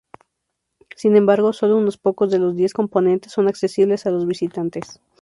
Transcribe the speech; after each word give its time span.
Sin 0.95 1.15
embargo, 1.15 1.53
sólo 1.53 1.77
unos 1.77 1.99
pocos 1.99 2.31
de 2.31 2.39
los 2.39 2.55
diez 2.55 2.73
componentes 2.73 3.33
son 3.33 3.47
accesibles 3.47 4.07
a 4.07 4.09
los 4.09 4.25
visitantes. 4.25 4.99